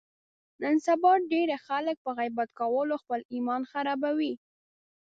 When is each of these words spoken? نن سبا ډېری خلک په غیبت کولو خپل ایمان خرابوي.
نن 0.61 0.75
سبا 0.85 1.11
ډېری 1.31 1.57
خلک 1.67 1.95
په 2.05 2.11
غیبت 2.19 2.49
کولو 2.59 2.95
خپل 3.03 3.19
ایمان 3.33 3.61
خرابوي. 3.71 4.33